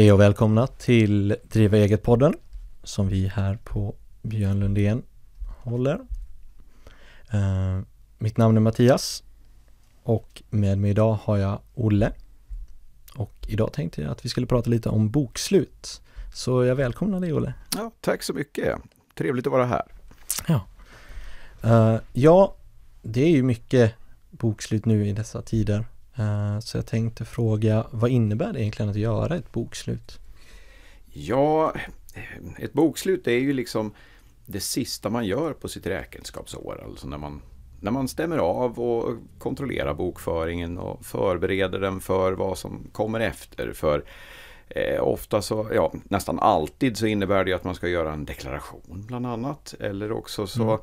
[0.00, 2.34] Hej och välkomna till Driva eget-podden
[2.82, 5.02] som vi här på Björn Lundén
[5.58, 5.94] håller.
[7.34, 7.80] Uh,
[8.18, 9.22] mitt namn är Mattias
[10.02, 12.12] och med mig idag har jag Olle.
[13.14, 16.02] Och idag tänkte jag att vi skulle prata lite om bokslut.
[16.34, 17.54] Så jag välkomnar dig Olle.
[17.76, 18.78] Ja, tack så mycket.
[19.14, 19.84] Trevligt att vara här.
[20.48, 20.66] Ja.
[21.64, 22.56] Uh, ja,
[23.02, 23.94] det är ju mycket
[24.30, 25.84] bokslut nu i dessa tider.
[26.20, 30.18] Uh, så jag tänkte fråga, vad innebär det egentligen att göra ett bokslut?
[31.12, 31.74] Ja,
[32.58, 33.92] ett bokslut är ju liksom
[34.46, 36.82] det sista man gör på sitt räkenskapsår.
[36.84, 37.42] Alltså när man,
[37.80, 43.72] när man stämmer av och kontrollerar bokföringen och förbereder den för vad som kommer efter.
[43.72, 44.04] För
[44.68, 49.04] eh, ofta så, ja nästan alltid så innebär det att man ska göra en deklaration
[49.06, 49.74] bland annat.
[49.80, 50.78] Eller också så mm.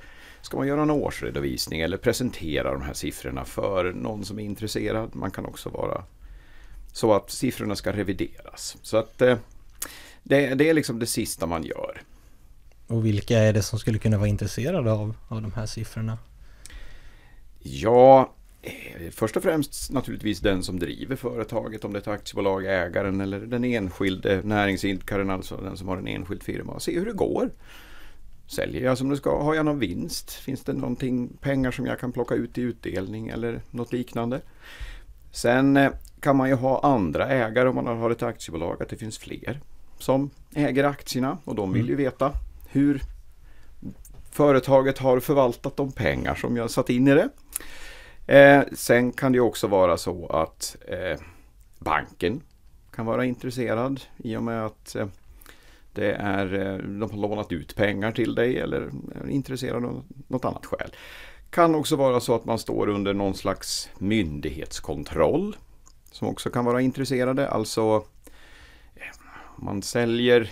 [0.48, 5.16] Ska man göra en årsredovisning eller presentera de här siffrorna för någon som är intresserad.
[5.16, 6.04] Man kan också vara
[6.94, 8.78] så att siffrorna ska revideras.
[8.82, 9.38] Så att eh,
[10.24, 12.02] det, det är liksom det sista man gör.
[12.88, 16.18] Och vilka är det som skulle kunna vara intresserade av, av de här siffrorna?
[17.60, 22.66] Ja, eh, först och främst naturligtvis den som driver företaget, om det är ett aktiebolag,
[22.66, 26.80] ägaren eller den enskilde näringsidkaren, alltså den som har en enskild firma.
[26.80, 27.50] Se hur det går.
[28.48, 29.44] Säljer jag som det ska?
[29.44, 30.32] Har jag någon vinst?
[30.32, 34.42] Finns det någonting, pengar som jag kan plocka ut i utdelning eller något liknande?
[35.32, 38.96] Sen eh, kan man ju ha andra ägare om man har ett aktiebolag, att det
[38.96, 39.60] finns fler
[40.00, 42.04] som äger aktierna och de vill ju mm.
[42.04, 42.32] veta
[42.70, 43.02] hur
[44.32, 47.30] företaget har förvaltat de pengar som jag satt in i det.
[48.28, 51.20] Eh, sen kan det också vara så att eh,
[51.80, 52.42] banken
[52.92, 55.08] kan vara intresserad i och med att eh,
[55.98, 60.46] det är, eh, de har lånat ut pengar till dig eller är intresserade av något
[60.46, 60.92] annat skäl.
[61.50, 65.56] Kan också vara så att man står under någon slags myndighetskontroll
[66.12, 67.50] som också kan vara intresserade.
[67.50, 68.06] Alltså
[68.96, 69.02] eh,
[69.58, 70.50] man säljer,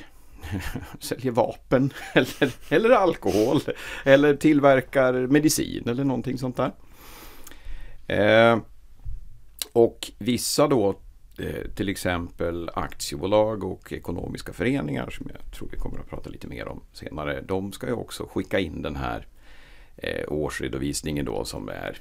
[0.99, 3.61] säljer vapen eller, eller alkohol
[4.03, 6.71] eller tillverkar medicin eller någonting sånt där.
[8.07, 8.59] Eh,
[9.73, 10.99] och vissa då
[11.37, 16.47] Eh, till exempel aktiebolag och ekonomiska föreningar som jag tror vi kommer att prata lite
[16.47, 17.41] mer om senare.
[17.41, 19.27] De ska ju också skicka in den här
[19.97, 21.97] eh, årsredovisningen då som är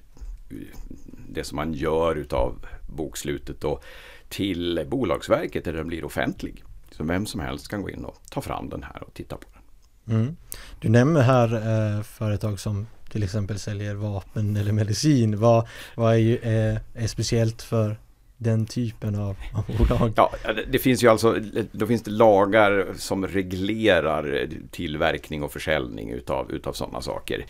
[1.29, 3.81] det som man gör utav bokslutet då
[4.29, 6.65] till Bolagsverket där den blir offentlig.
[6.91, 9.49] Så vem som helst kan gå in och ta fram den här och titta på
[9.53, 10.17] den.
[10.17, 10.37] Mm.
[10.81, 15.39] Du nämner här eh, företag som till exempel säljer vapen eller medicin.
[15.39, 17.97] Vad, vad är, ju, eh, är speciellt för
[18.45, 20.13] den typen av, av bolag?
[20.17, 20.33] Ja,
[20.69, 21.39] det, finns ju alltså,
[21.73, 27.47] då finns det lagar som reglerar tillverkning och försäljning utav, utav sådana saker.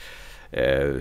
[0.50, 0.94] Eh,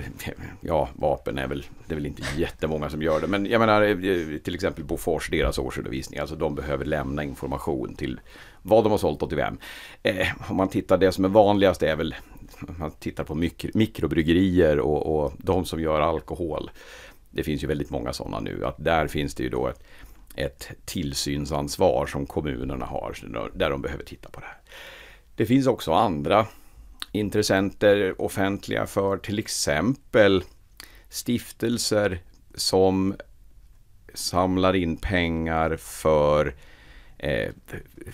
[0.62, 3.28] ja, vapen är väl, det är väl inte jättemånga som gör det.
[3.28, 6.20] Men jag menar eh, till exempel Bofors, deras årsredovisning.
[6.20, 8.20] Alltså de behöver lämna information till
[8.62, 9.58] vad de har sålt och till vem.
[10.04, 12.16] Eh, om man tittar, det som är vanligast är väl
[12.68, 16.72] om man tittar på mikro, mikrobryggerier och, och de som gör alkohol.
[17.34, 18.66] Det finns ju väldigt många sådana nu.
[18.66, 19.84] Att där finns det ju då ett,
[20.36, 23.18] ett tillsynsansvar som kommunerna har.
[23.54, 24.58] Där de behöver titta på det här.
[25.36, 26.48] Det finns också andra
[27.12, 30.44] intressenter offentliga för till exempel
[31.10, 32.20] stiftelser
[32.56, 33.16] som
[34.14, 36.56] samlar in pengar för
[37.18, 37.52] eh,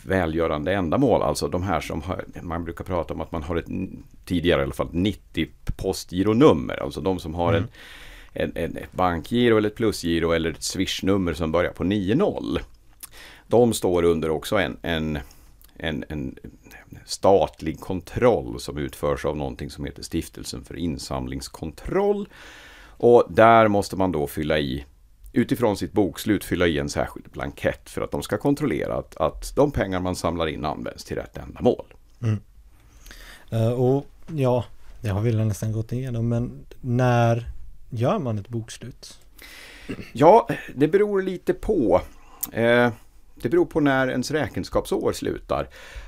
[0.03, 1.21] välgörande ändamål.
[1.21, 3.67] Alltså de här som har, man brukar prata om att man har ett
[4.25, 5.47] tidigare i alla fall 90
[5.77, 6.83] postgironummer.
[6.83, 7.63] Alltså de som har mm.
[7.63, 7.69] en,
[8.33, 12.59] en, ett bankgiro eller ett plusgiro eller ett swishnummer som börjar på 90.
[13.47, 15.19] De står under också en, en,
[15.77, 16.35] en, en
[17.05, 22.29] statlig kontroll som utförs av någonting som heter Stiftelsen för insamlingskontroll.
[22.81, 24.85] Och där måste man då fylla i
[25.33, 29.55] utifrån sitt bokslut fylla i en särskild blankett för att de ska kontrollera att, att
[29.55, 31.85] de pengar man samlar in används till rätt ändamål.
[32.21, 32.39] Mm.
[33.49, 34.65] Eh, och ja,
[35.01, 37.51] det har vi nästan gått igenom, men när
[37.89, 39.19] gör man ett bokslut?
[40.13, 42.01] Ja, det beror lite på.
[42.51, 42.91] Eh,
[43.35, 45.67] det beror på när ens räkenskapsår slutar.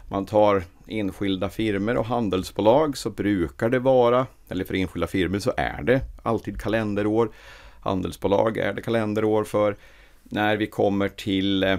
[0.10, 5.54] Man tar enskilda firmer och handelsbolag så brukar det vara, eller för enskilda firmor så
[5.57, 7.31] är det alltid kalenderår.
[7.80, 9.77] Handelsbolag är det kalenderår för.
[10.24, 11.77] När vi kommer till, eh,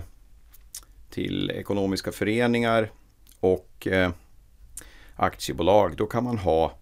[1.10, 2.90] till ekonomiska föreningar
[3.40, 4.10] och eh,
[5.16, 6.72] aktiebolag då kan man ha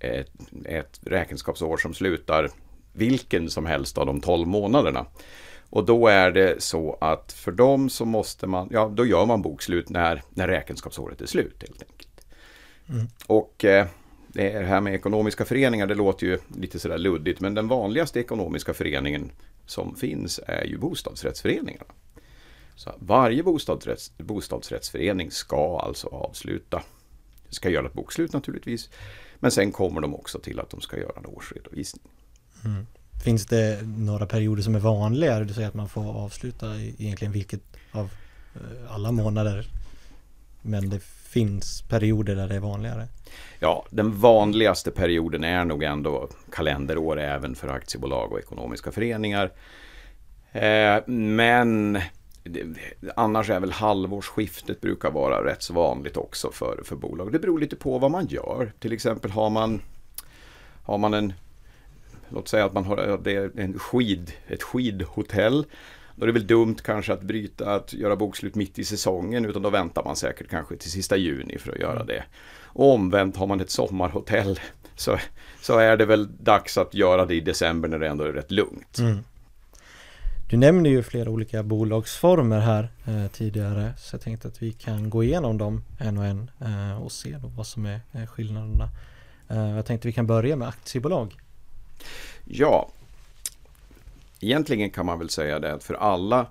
[0.00, 0.30] ett,
[0.64, 2.50] ett räkenskapsår som slutar
[2.92, 5.06] vilken som helst av de 12 månaderna.
[5.70, 9.42] Och då är det så att för dem så måste man, ja då gör man
[9.42, 12.26] bokslut när, när räkenskapsåret är slut helt enkelt.
[12.88, 13.06] Mm.
[13.26, 13.86] Och eh,
[14.28, 18.74] det här med ekonomiska föreningar, det låter ju lite sådär luddigt, men den vanligaste ekonomiska
[18.74, 19.32] föreningen
[19.66, 21.84] som finns är ju bostadsrättsföreningarna.
[22.74, 26.82] Så varje bostadsrätts, bostadsrättsförening ska alltså avsluta,
[27.48, 28.90] ska göra ett bokslut naturligtvis,
[29.40, 32.04] men sen kommer de också till att de ska göra en årsredovisning.
[32.64, 32.86] Mm.
[33.24, 35.44] Finns det några perioder som är vanligare?
[35.44, 37.60] Du säger att man får avsluta egentligen vilket
[37.92, 38.10] av
[38.54, 39.66] eh, alla månader.
[40.62, 43.08] Men det finns perioder där det är vanligare.
[43.58, 49.52] Ja, den vanligaste perioden är nog ändå kalenderår även för aktiebolag och ekonomiska föreningar.
[50.52, 52.00] Eh, men
[53.16, 57.32] annars är väl halvårsskiftet brukar vara rätt så vanligt också för, för bolag.
[57.32, 58.72] Det beror lite på vad man gör.
[58.78, 59.82] Till exempel har man,
[60.84, 61.32] har man en
[62.32, 65.64] Låt säga att man har det är en skid, ett skidhotell.
[66.14, 69.62] Då är det väl dumt kanske att bryta, att göra bokslut mitt i säsongen utan
[69.62, 72.06] då väntar man säkert kanske till sista juni för att göra mm.
[72.06, 72.24] det.
[72.64, 74.60] Och omvänt har man ett sommarhotell
[74.96, 75.18] så,
[75.60, 78.50] så är det väl dags att göra det i december när det ändå är rätt
[78.50, 78.98] lugnt.
[78.98, 79.18] Mm.
[80.50, 85.10] Du nämnde ju flera olika bolagsformer här eh, tidigare så jag tänkte att vi kan
[85.10, 88.88] gå igenom dem en och en eh, och se vad som är eh, skillnaderna.
[89.48, 91.36] Eh, jag tänkte vi kan börja med aktiebolag.
[92.44, 92.90] Ja,
[94.40, 96.46] egentligen kan man väl säga det att för alla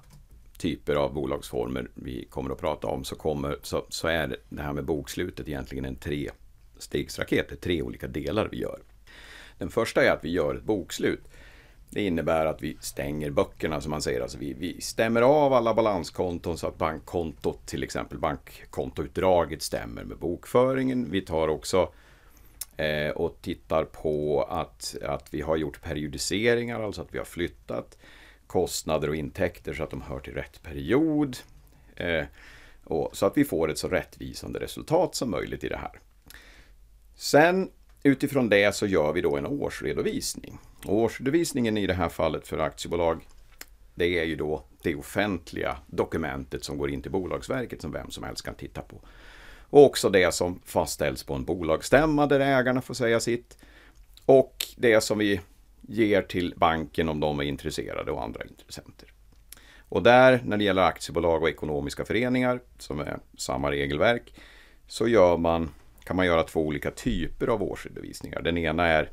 [0.58, 4.74] typer av bolagsformer vi kommer att prata om så, kommer, så, så är det här
[4.74, 7.50] med bokslutet egentligen en trestegsraket.
[7.50, 8.80] Det är tre olika delar vi gör.
[9.58, 11.24] Den första är att vi gör ett bokslut.
[11.90, 14.22] Det innebär att vi stänger böckerna som man säger.
[14.22, 20.18] Alltså vi, vi stämmer av alla balanskonton så att bankkontot, till exempel bankkontoutdraget stämmer med
[20.18, 21.12] bokföringen.
[21.12, 21.92] Vi tar också
[22.78, 27.98] eh, och tittar på att, att vi har gjort periodiseringar, alltså att vi har flyttat
[28.48, 31.38] kostnader och intäkter så att de hör till rätt period.
[31.96, 32.26] Eh,
[32.84, 36.00] och, så att vi får ett så rättvisande resultat som möjligt i det här.
[37.16, 37.72] Sen
[38.04, 40.58] utifrån det så gör vi då en årsredovisning.
[40.86, 43.22] Och årsredovisningen i det här fallet för aktiebolag
[43.96, 48.24] det är ju då det offentliga dokumentet som går in till Bolagsverket som vem som
[48.24, 49.02] helst kan titta på.
[49.70, 53.58] Och också det som fastställs på en bolagsstämma där ägarna får säga sitt.
[54.26, 55.42] Och det som vi
[55.82, 59.14] ger till banken om de är intresserade och andra intressenter.
[59.90, 64.34] Och där, när det gäller aktiebolag och ekonomiska föreningar, som är samma regelverk,
[64.88, 65.70] så gör man,
[66.04, 68.42] kan man göra två olika typer av årsredovisningar.
[68.42, 69.10] Den ena är,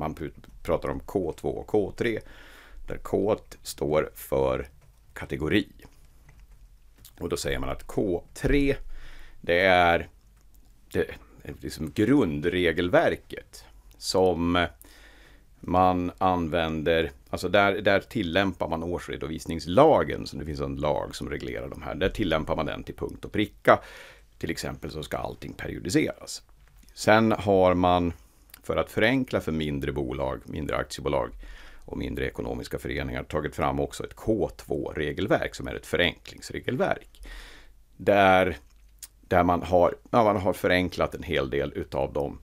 [0.00, 0.30] man
[0.62, 2.20] pratar om K2 och K3,
[2.86, 4.68] där K står för
[5.12, 5.68] kategori.
[7.18, 8.76] Och då säger man att K3
[9.40, 10.08] det är,
[10.92, 11.06] det
[11.60, 13.64] liksom grundregelverket
[13.98, 14.66] som
[15.60, 21.68] man använder, alltså där, där tillämpar man årsredovisningslagen, så det finns en lag som reglerar
[21.68, 21.94] de här.
[21.94, 23.80] Där tillämpar man den till punkt och pricka.
[24.38, 26.42] Till exempel så ska allting periodiseras.
[26.94, 28.12] Sen har man,
[28.70, 31.30] för att förenkla för mindre bolag, mindre aktiebolag
[31.84, 37.22] och mindre ekonomiska föreningar, tagit fram också ett K2-regelverk som är ett förenklingsregelverk.
[37.96, 38.56] Där
[39.20, 42.38] där man har, ja, man har förenklat en hel del utav de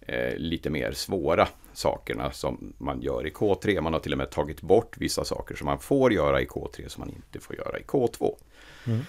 [0.00, 3.80] eh, lite mer svåra sakerna som man gör i K3.
[3.80, 6.88] Man har till och med tagit bort vissa saker som man får göra i K3
[6.88, 8.34] som man inte får göra i K2.
[8.86, 9.00] Mm.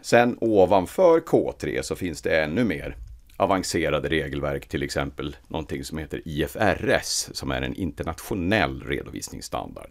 [0.00, 2.96] Sen ovanför K3 så finns det ännu mer
[3.40, 9.90] avancerade regelverk, till exempel någonting som heter IFRS, som är en internationell redovisningsstandard.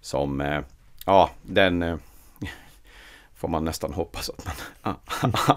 [0.00, 0.60] Som, eh,
[1.06, 1.96] ja, den eh,
[3.34, 4.46] får man nästan hoppas att
[4.82, 4.94] man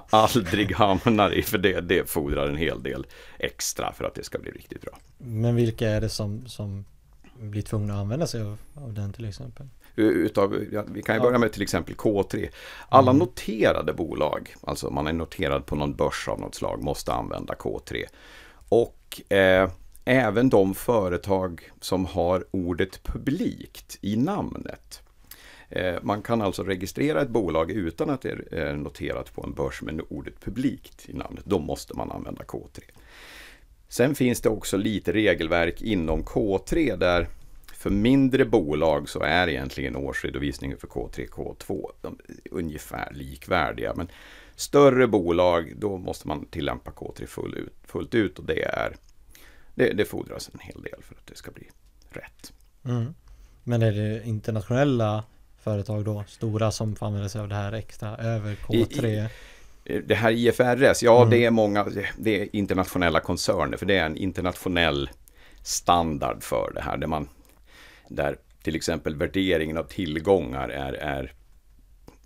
[0.10, 1.42] aldrig hamnar i.
[1.42, 3.06] För det, det fordrar en hel del
[3.38, 4.98] extra för att det ska bli riktigt bra.
[5.18, 6.86] Men vilka är det som, som
[7.40, 9.68] blir tvungna att använda sig av, av den till exempel?
[9.96, 12.50] Utav, ja, vi kan ju börja med till exempel K3.
[12.90, 13.20] Alla mm.
[13.20, 18.04] noterade bolag, alltså man är noterad på någon börs av något slag, måste använda K3.
[18.70, 19.70] Och eh,
[20.06, 25.02] även de företag som har ordet publikt i namnet
[25.72, 29.82] Eh, man kan alltså registrera ett bolag utan att det är noterat på en börs
[29.82, 31.46] med ordet publikt i namnet.
[31.46, 32.80] Då måste man använda K3.
[33.88, 37.28] Sen finns det också lite regelverk inom K3 där
[37.82, 42.18] för mindre bolag så är egentligen årsredovisningen för K3 K2 de
[42.52, 43.94] ungefär likvärdiga.
[43.96, 44.08] Men
[44.56, 48.96] större bolag, då måste man tillämpa K3 full ut, fullt ut och det, är,
[49.76, 51.70] det, det fordras en hel del för att det ska bli
[52.10, 52.54] rätt.
[52.86, 53.14] Mm.
[53.64, 55.24] Men är det internationella
[55.64, 59.30] företag då, stora som får använda sig av det här extra över K3?
[59.84, 61.30] det här IFRS, ja mm.
[61.30, 65.10] det är många, det är internationella koncerner för det är en internationell
[65.64, 66.98] standard för det här.
[66.98, 67.28] Där, man,
[68.16, 71.34] där till exempel värderingen av tillgångar är, är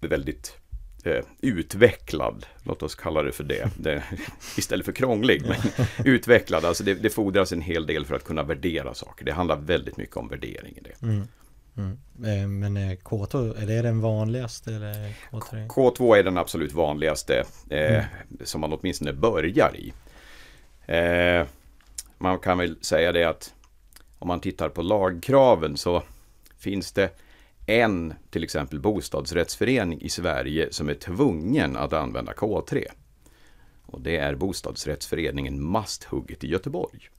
[0.01, 0.57] väldigt
[1.03, 4.03] eh, utvecklad, låt oss kalla det för det, det
[4.57, 5.41] istället för krånglig.
[5.47, 9.25] Men utvecklad, alltså det, det fordras en hel del för att kunna värdera saker.
[9.25, 11.01] Det handlar väldigt mycket om värdering i det.
[11.05, 11.27] Mm.
[11.77, 11.97] Mm.
[12.41, 14.93] Eh, Men är K2, är det den vanligaste eller
[15.31, 15.67] K3?
[15.67, 18.05] K2 är den absolut vanligaste eh, Mm.
[18.43, 19.93] som man åtminstone börjar i.
[20.85, 21.47] Eh,
[22.17, 23.53] man kan väl säga det att
[24.19, 26.03] om man tittar på lagkraven så
[26.57, 27.10] finns det
[27.65, 32.86] en till exempel bostadsrättsförening i Sverige som är tvungen att använda K3.
[33.86, 37.10] Och det är bostadsrättsföreningen Masthugget i Göteborg.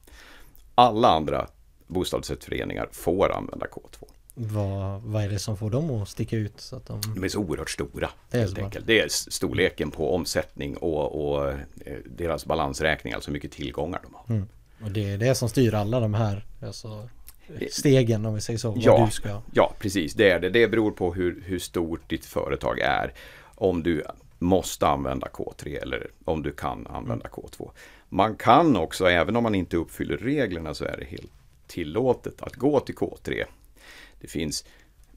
[0.75, 1.47] Alla andra
[1.87, 4.05] bostadsrättsföreningar får använda K2.
[4.39, 6.61] Vad, vad är det som får dem att sticka ut?
[6.61, 7.01] Så att de...
[7.15, 8.11] De är så oerhört stora.
[8.31, 8.87] Det är helt.
[8.87, 11.59] Det är storleken på omsättning och, och eh,
[12.05, 14.37] deras balansräkning, alltså hur mycket tillgångar de har.
[14.37, 14.49] Mm.
[14.83, 17.09] Och det är det som styr alla de här alltså,
[17.71, 18.75] stegen om vi säger så.
[18.77, 19.11] Ja.
[19.11, 19.43] ska...
[19.53, 20.15] Ja, precis.
[20.15, 20.51] Det är det.
[20.51, 23.13] Det beror på hur, hur stort ditt företag är.
[23.55, 24.05] Om du
[24.39, 27.71] måste använda K3 eller om du kan använda K2.
[28.09, 31.33] Man kan också, även om man inte uppfyller reglerna, så är det helt
[31.67, 33.45] tillåtet att gå till K3.
[34.21, 34.65] Det finns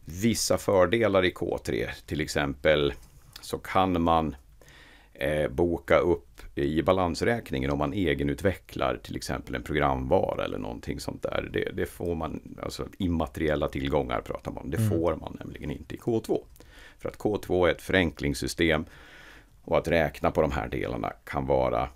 [0.05, 1.87] vissa fördelar i K3.
[2.05, 2.93] Till exempel
[3.41, 4.35] så kan man
[5.13, 6.28] eh, boka upp
[6.63, 11.49] i balansräkningen om man egenutvecklar till exempel en programvara eller någonting sånt där.
[11.53, 14.69] Det, det får man, alltså immateriella tillgångar pratar man om.
[14.71, 14.89] Det Mm.
[14.89, 16.41] får man nämligen inte i K2.
[16.97, 18.85] För att K2 är ett förenklingssystem
[19.63, 21.89] och att räkna på de här delarna kan vara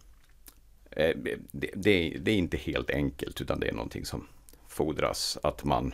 [0.92, 1.38] eh, det,
[1.76, 4.28] det, det är inte helt enkelt utan det är någonting som
[4.68, 5.94] fordras att man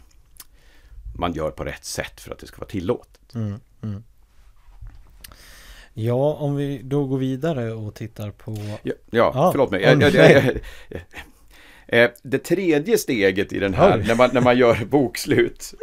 [1.20, 3.36] man gör på rätt sätt för att det ska vara tillåtet.
[3.36, 4.04] Mm, mm.
[6.04, 8.52] Ja, om vi då går vidare och tittar på...
[8.84, 9.82] Ja, ja Ja, förlåt mig.
[9.82, 10.56] Jag- jag- jag-
[11.92, 15.74] Eh, Det tredje steget i den här, när man, när man gör bokslut,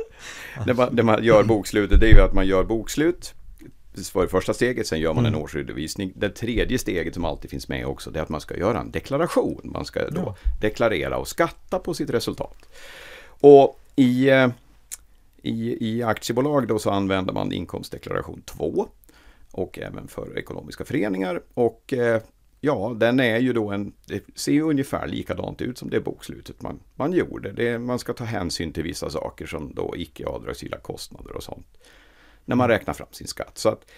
[0.66, 3.34] när man, när man gör bokslutet, det är ju att man gör bokslut.
[3.94, 5.42] Det var det första steget, sen gör man en Mm.
[5.44, 6.12] årsredovisning.
[6.16, 8.90] Det tredje steget som alltid finns med också, det är att man ska göra en
[8.90, 9.60] deklaration.
[9.64, 10.36] Man ska då Ja.
[10.60, 12.56] deklarera och skatta på sitt resultat.
[13.40, 14.48] Och i, eh,
[15.42, 18.86] i, i aktiebolag då så använder man inkomstdeklaration 2
[19.56, 21.40] och även för ekonomiska föreningar.
[21.54, 22.22] Och eh,
[22.60, 26.62] ja, den är ju då en, det ser ju ungefär likadant ut som det bokslutet
[26.62, 27.52] man, man gjorde.
[27.52, 31.66] Det, man ska ta hänsyn till vissa saker som då icke avdragsgilla kostnader och sånt.
[32.44, 33.58] När man räknar fram sin skatt.
[33.58, 33.90] Så att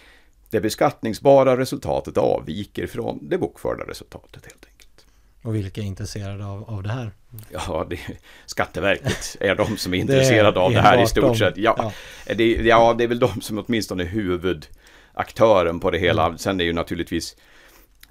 [0.50, 5.06] det beskattningsbara resultatet avviker från det bokförda resultatet helt enkelt.
[5.42, 7.12] Och vilka är intresserade av, av det här?
[7.50, 7.98] Ja, det,
[8.46, 11.36] Skatteverket är de som är Det är intresserade av det här i stort de.
[11.36, 11.56] sett.
[11.56, 11.92] Ja,
[12.36, 14.06] Det, ja, det är väl de som åtminstone är
[15.18, 16.26] huvudaktören på det hela.
[16.26, 16.38] Mm.
[16.38, 17.36] Sen är ju naturligtvis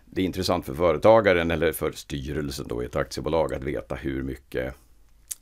[0.06, 4.24] det är intressant för företagaren eller för styrelsen då i ett aktiebolag att veta hur
[4.24, 4.74] mycket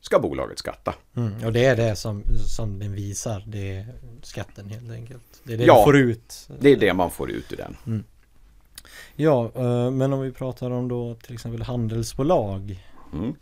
[0.02, 0.96] ska bolaget skatta.
[1.16, 1.46] Mm.
[1.46, 3.86] Och det är det som, som den visar, det är
[4.24, 5.42] skatten helt enkelt.
[5.44, 5.78] Det är det Ja.
[5.78, 6.50] du får ut.
[6.60, 8.04] Det är det man får ut ur den.
[9.16, 13.36] Ja, eh, men om vi pratar om då till exempel handelsbolag Mm.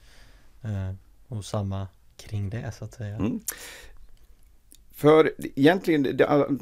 [0.62, 0.96] eh,
[1.28, 1.88] och samma
[2.18, 3.18] kring det så att säga.
[5.04, 6.18] För egentligen,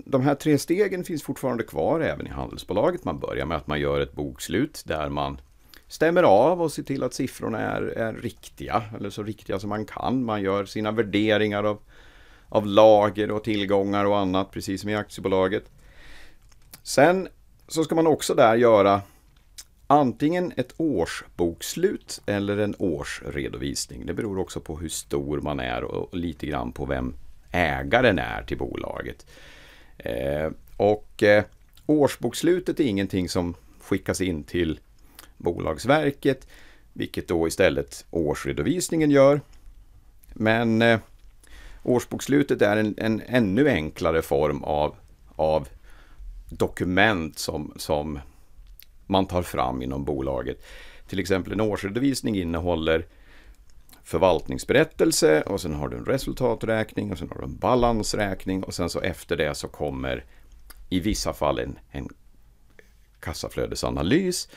[0.06, 3.06] de här tre stegen finns fortfarande kvar även i handelsbolaget.
[3.06, 5.42] Man börjar med att man gör ett bokslut där man
[5.88, 9.86] stämmer av och ser till att siffrorna är, är riktiga, eller så riktiga som man
[9.86, 10.24] kan.
[10.26, 11.80] Man gör sina värderingar av,
[12.50, 15.64] av lager och tillgångar och annat, precis som i aktiebolaget.
[16.84, 17.28] Sen
[17.68, 19.02] så ska man också där göra
[19.88, 24.06] antingen ett årsbokslut eller en årsredovisning.
[24.06, 27.14] Det beror också på hur stor man är och lite grann på vem
[27.52, 29.26] ägaren är till bolaget.
[29.98, 31.44] Eh, och eh,
[31.86, 34.80] årsbokslutet är ingenting som skickas in till
[35.38, 36.48] Bolagsverket,
[36.94, 39.42] vilket då istället årsredovisningen gör.
[40.34, 41.00] Men eh,
[41.84, 44.96] årsbokslutet är en, en ännu enklare form av,
[45.36, 45.68] av
[46.50, 48.20] dokument som, som
[49.06, 50.64] man tar fram inom bolaget.
[51.08, 53.06] Till exempel en årsredovisning innehåller
[54.12, 58.90] förvaltningsberättelse och sen har du en resultaträkning och sen har du en balansräkning och sen
[58.90, 60.26] så efter det så kommer
[60.90, 62.10] i vissa fall en, en
[63.20, 64.50] kassaflödesanalys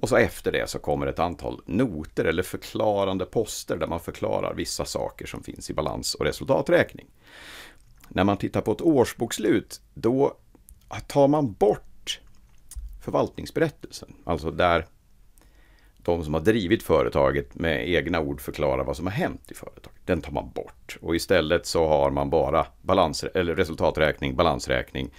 [0.00, 4.54] och så efter det så kommer ett antal noter eller förklarande poster där man förklarar
[4.54, 7.06] vissa saker som finns i balans och resultaträkning.
[8.08, 10.36] När man tittar på ett årsbokslut då
[11.06, 12.20] tar man bort
[13.04, 14.86] förvaltningsberättelsen, alltså där
[16.04, 20.00] de som har drivit företaget med egna ord förklarar vad som har hänt i företaget.
[20.04, 25.10] Den tar man bort och istället så har man bara balans, eller resultaträkning, balansräkning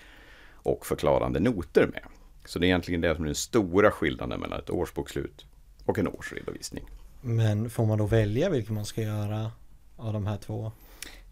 [0.54, 2.04] och förklarande noter med.
[2.46, 5.46] Så det är egentligen det som är den stora skillnaden mellan ett årsbokslut
[5.86, 6.84] och en årsredovisning.
[7.22, 9.52] Men får man då välja vilken man ska göra
[9.98, 10.72] av de här två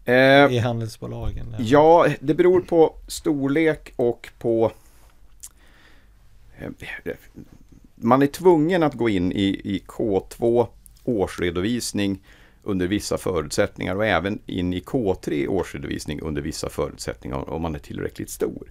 [0.04, 1.54] Eh, i handelsbolagen?
[1.54, 1.66] eller?
[1.68, 4.72] Ja, det beror på storlek och på...
[6.58, 6.70] eh,
[8.02, 10.66] Man är tvungen att gå in i, i K2
[11.04, 12.22] årsredovisning
[12.62, 17.78] under vissa förutsättningar och även in i K3 årsredovisning under vissa förutsättningar om man är
[17.78, 18.70] tillräckligt stor.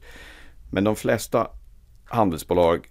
[0.71, 1.47] Men de flesta
[2.05, 2.87] handelsbolag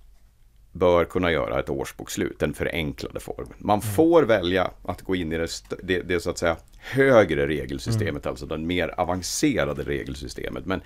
[0.72, 3.54] bör kunna göra ett årsbokslut, den förenklade formen.
[3.58, 3.94] Man mm.
[3.94, 5.48] får välja att gå in i det,
[5.82, 8.30] det, det så att säga högre regelsystemet, mm.
[8.30, 10.66] alltså det mer avancerade regelsystemet.
[10.66, 10.80] Men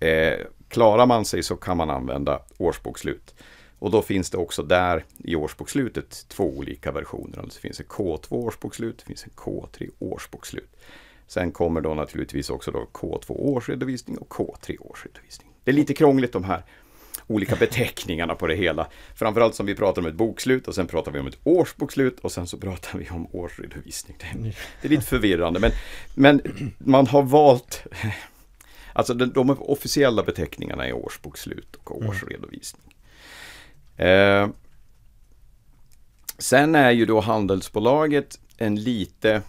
[0.00, 0.38] eh,
[0.68, 3.34] klarar man sig så kan man använda årsbokslut.
[3.78, 7.38] Och då finns det också där i årsbokslutet två olika versioner.
[7.38, 10.76] Alltså det finns ett K2 årsbokslut, det finns en K3 årsbokslut.
[11.26, 15.50] Sen kommer då naturligtvis också då K2 årsredovisning och K3 årsredovisning.
[15.64, 16.62] Det är lite krångligt de här
[17.26, 18.86] olika beteckningarna på det hela.
[19.14, 22.32] Framförallt som vi pratar om ett bokslut och sen pratar vi om ett årsbokslut och
[22.32, 24.16] sen så pratar vi om årsredovisning.
[24.20, 25.70] Det är, det är lite förvirrande men,
[26.14, 26.42] men
[26.78, 27.82] man har valt
[28.92, 32.08] Alltså de, de officiella beteckningarna är årsbokslut och mm.
[32.08, 32.95] årsredovisning.
[33.96, 34.48] Eh,
[36.38, 39.42] sen är ju då handelsbolaget en lite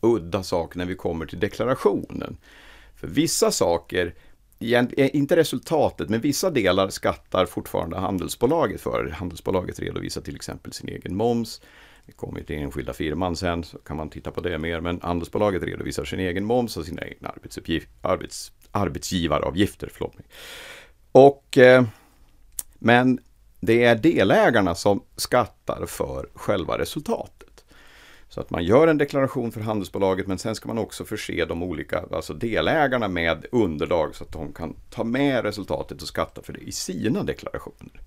[0.00, 2.36] udda sak när vi kommer till deklarationen.
[2.96, 4.14] För vissa saker,
[4.60, 9.08] eh, inte resultatet, men vissa delar skattar fortfarande handelsbolaget för.
[9.08, 11.60] Handelsbolaget redovisar till exempel sin egen moms.
[12.06, 14.80] Vi kommer till enskilda firman sen, så kan man titta på det mer.
[14.80, 17.34] Men handelsbolaget redovisar sin egen moms och sina egna
[18.02, 19.88] arbets, arbetsgivaravgifter.
[19.92, 20.26] Förlåt mig.
[21.12, 21.84] Och eh,
[22.84, 23.18] men
[23.60, 27.64] det är delägarna som skattar för själva resultatet.
[28.28, 31.62] Så att man gör en deklaration för handelsbolaget men sen ska man också förse de
[31.62, 36.52] olika alltså delägarna med underlag så att de kan ta med resultatet och skatta för
[36.52, 38.00] det i sina deklarationer.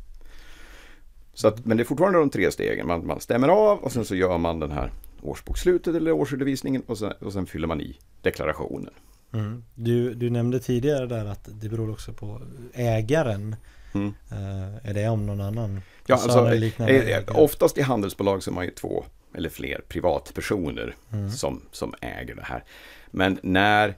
[1.33, 2.87] Så att, men det är fortfarande de tre stegen.
[2.87, 4.91] Man, man stämmer av och sen så gör man den här
[5.21, 8.93] årsbokslutet eller årsredovisningen och sen, och sen fyller man i deklarationen.
[9.33, 9.63] Mm.
[9.75, 12.41] Du, du nämnde tidigare där att det beror också på
[12.73, 13.55] ägaren
[13.97, 14.13] Mm.
[14.31, 15.81] Uh, är det om någon annan?
[16.05, 19.05] Ja, alltså, eh, oftast i handelsbolag så är man ju två
[19.35, 21.31] eller fler privatpersoner mm.
[21.31, 22.63] som, som äger det här.
[23.11, 23.95] Men när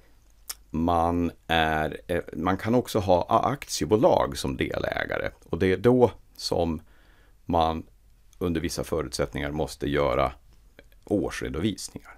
[0.69, 6.81] man är, eh, man kan också ha aktiebolag som delägare och det är då som
[7.45, 7.83] man
[8.37, 10.31] under vissa förutsättningar måste göra
[11.03, 12.17] årsredovisningar.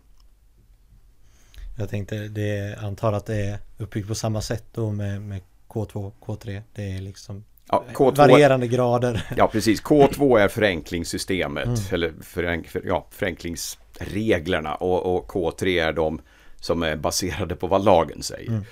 [1.78, 6.12] Jag tänkte, det antar att det är uppbyggt på samma sätt då med, med K2,
[6.22, 6.62] K3.
[6.76, 9.24] Det är liksom Ja, K2, varierande grader.
[9.38, 9.84] Ja, precis.
[9.84, 11.80] K2 är förenklingssystemet, mm.
[11.92, 16.22] eller förenk, för, ja, förenklingsreglerna och, och, K3 är de
[16.56, 18.50] som är baserade på vad lagen säger.
[18.50, 18.64] Mm.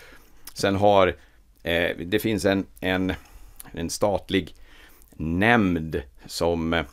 [0.54, 1.08] Sen har
[1.64, 3.14] eh, det finns en, en,
[3.72, 4.56] en statlig
[5.18, 6.86] nämnd som eh,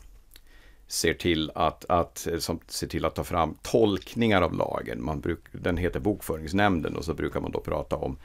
[0.87, 5.03] ser till att, att, som ser till att ta fram tolkningar av lagen.
[5.03, 8.17] Man bruk, den heter Bokföringsnämnden och så brukar man då prata om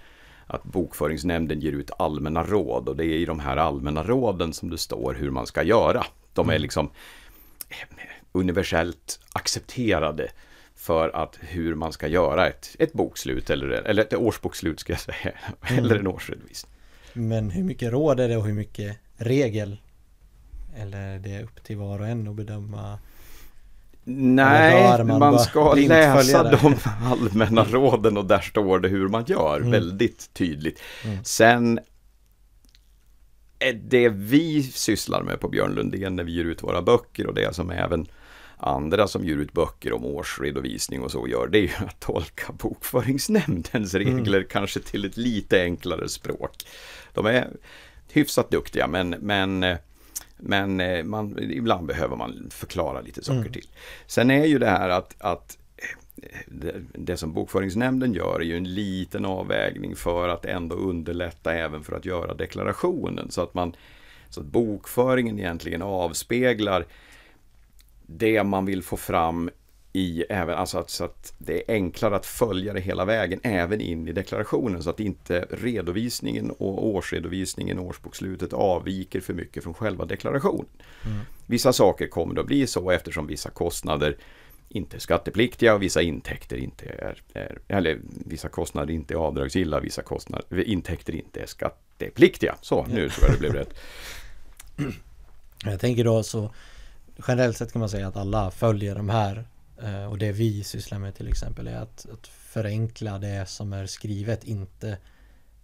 [0.47, 4.71] att Bokföringsnämnden ger ut allmänna råd och det är i de här allmänna råden som
[4.71, 6.05] det står hur man ska göra.
[6.33, 6.63] De är mm.
[6.63, 6.91] liksom
[7.69, 7.99] eh,
[8.33, 10.29] universellt accepterade
[10.75, 15.01] för att hur man ska göra ett, ett bokslut eller, eller ett årsbokslut ska jag
[15.01, 15.33] säga,
[15.69, 15.85] mm.
[15.85, 16.73] eller en årsredovisning.
[17.13, 19.77] Men hur mycket råd är det och hur mycket regel?
[20.77, 22.99] Eller är det upp till var och en att bedöma
[24.05, 29.57] Nej, man, man ska läsa de allmänna råden och där står det hur man gör
[29.57, 29.71] mm.
[29.71, 30.83] väldigt tydligt.
[31.05, 31.25] Mm.
[31.25, 31.81] Sen
[33.75, 37.55] det vi sysslar med på Björn Lundén när vi ger ut våra böcker och det
[37.55, 38.07] som även
[38.57, 42.53] andra som ger ut böcker om årsredovisning och så gör, det är ju att tolka
[42.53, 44.17] bokföringsnämndens mm.
[44.17, 44.49] regler mm.
[44.51, 46.53] kanske till ett lite enklare språk.
[47.15, 47.49] De är
[48.13, 49.77] hyfsat duktiga men, men eh,
[50.45, 53.53] men eh, man, ibland behöver man förklara lite saker mm.
[53.53, 53.67] till.
[54.07, 58.57] Sen är ju det här att, att eh, det, det, som Bokföringsnämnden gör är ju
[58.57, 63.31] en liten avvägning för att ändå underlätta även för att göra deklarationen.
[63.31, 63.77] Så att, man,
[64.29, 66.87] så att bokföringen egentligen avspeglar
[68.07, 69.51] det man vill få fram
[69.93, 73.81] i även, alltså att, så att det är enklare att följa det hela vägen även
[73.81, 79.75] in i deklarationen så att inte redovisningen och årsredovisningen och årsbokslutet avviker för mycket från
[79.75, 80.67] själva deklarationen.
[81.05, 81.19] Mm.
[81.47, 84.17] Vissa saker kommer att bli så eftersom vissa kostnader
[84.69, 89.81] inte är skattepliktiga och vissa intäkter inte är, är eller vissa kostnader inte är avdragsgilla,
[89.81, 92.57] vissa kostnader, intäkter inte är skattepliktiga.
[92.61, 93.75] Så, nu tror jag det blev rätt.
[95.65, 96.51] Jag tänker då så
[97.29, 99.45] generellt sett kan man säga att alla följer de här
[100.11, 104.45] och det vi sysslar med till exempel är att, att förenkla det som är skrivet,
[104.45, 104.89] inte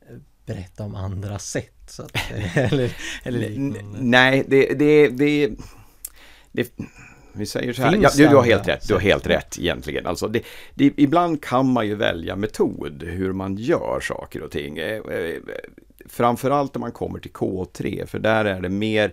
[0.01, 1.99] eh, berätta om andra sätt.
[1.99, 2.13] Att,
[2.57, 3.51] eller, eller
[4.03, 5.51] Nej, det, det, det,
[6.53, 6.73] det
[7.33, 10.07] vi säger så här, ja, du, du, har helt rätt, du har helt rätt egentligen.
[10.07, 10.43] Alltså det,
[10.75, 14.79] det, ibland kan man ju välja metod hur man gör saker och ting.
[14.79, 15.03] Eh,
[16.07, 19.13] framförallt om man kommer till K3, för där är det mer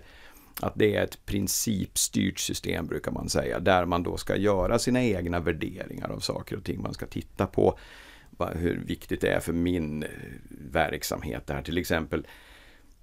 [0.60, 5.02] att det är ett principstyrt system brukar man säga, där man då ska göra sina
[5.02, 6.82] egna värderingar av saker och ting.
[6.82, 7.78] Man ska titta på
[8.54, 10.08] hur viktigt det är för min eh,
[10.72, 11.46] verksamhet.
[11.46, 12.26] Det här till exempel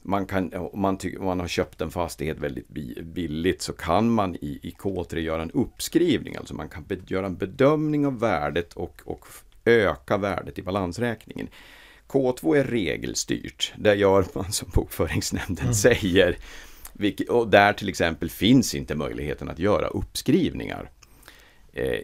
[0.01, 2.67] man kan, om man, tycker, man har köpt en fastighet väldigt
[3.03, 6.35] billigt så kan man i, i K3 göra en uppskrivning.
[6.35, 9.27] Alltså man kan göra en bedömning av värdet och, och
[9.65, 11.47] öka värdet i balansräkningen.
[12.07, 13.73] K2 är regelstyrt.
[13.77, 15.73] Där gör man som bokföringsnämnden mm.
[15.73, 16.37] säger.
[17.29, 20.89] Och där till exempel finns inte möjligheten att göra uppskrivningar.
[21.75, 21.99] Eh,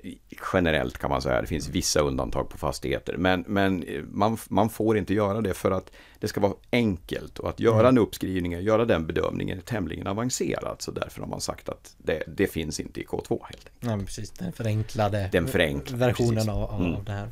[0.54, 3.18] generellt kan man säga, det finns vissa undantag på fastigheter.
[3.18, 7.40] Men, men eh, man, man får inte göra det för att det ska vara enkelt.
[7.40, 7.90] Och att göra mm.
[7.90, 10.82] en uppskrivning, göra den bedömningen är tämligen avancerat.
[10.82, 13.72] Så därför har man sagt att det, det finns inte i K2 helt enkelt.
[13.80, 14.30] Ja, precis.
[14.32, 17.04] Den förenklade den förenklade, versionen av, av mm.
[17.06, 17.30] det här.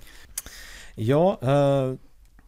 [0.96, 1.96] Ja, uh,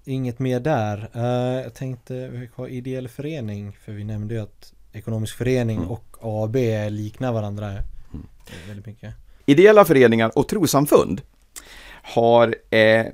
[0.06, 1.10] inget mer där.
[1.16, 5.90] Uh, jag tänkte vi har ideell förening, för vi nämnde ju att ekonomisk förening mm.
[5.90, 6.56] och AB
[6.90, 8.28] liknar varandra mm.
[8.68, 9.14] väldigt mycket.
[9.46, 11.22] Ideella föreningar och trosamfund
[12.04, 13.06] har, eh,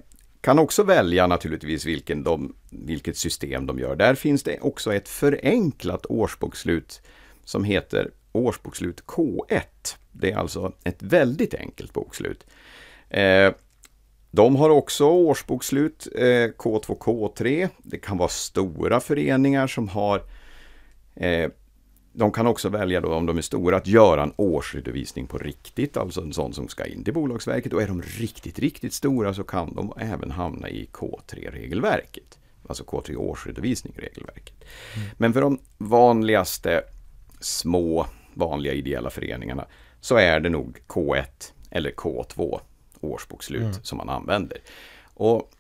[0.42, 3.96] kan också välja naturligtvis vilken de, vilket system de gör.
[3.96, 7.02] Där finns det också ett förenklat årsbokslut
[7.44, 9.62] som heter årsbokslut K1.
[10.12, 12.46] Det är alltså ett väldigt enkelt bokslut.
[13.10, 13.52] Eh,
[14.32, 17.70] de har också årsbokslut eh, K2, K3.
[17.78, 20.22] Det kan vara stora föreningar som har
[21.16, 21.50] eh,
[22.18, 25.98] de kan också välja då om de är stora att göra en årsredovisning på riktigt,
[25.98, 27.74] alltså en sån som ska in till Bolagsverket.
[27.74, 32.40] Och är de riktigt, riktigt stora så kan de även hamna i K3-regelverket.
[32.68, 34.64] Alltså K3 årsredovisning-regelverket.
[34.96, 35.10] Mm.
[35.18, 36.84] Men för de vanligaste
[37.40, 39.66] små vanliga ideella föreningarna
[40.00, 41.26] så är det nog K1
[41.70, 42.60] eller K2
[43.02, 43.84] årsbokslut mm.
[43.84, 44.58] som man använder.
[45.04, 45.52] Och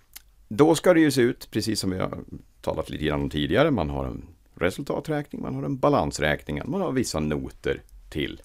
[0.48, 2.20] då ska det ju se ut, precis som vi har
[2.62, 6.92] talat lite grann om tidigare, man har en resultaträkning, man har en balansräkning, man har
[6.92, 8.42] vissa noter till,